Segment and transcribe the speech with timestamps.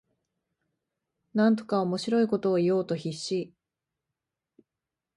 [1.35, 3.53] なんとか面白いことを言おうと必死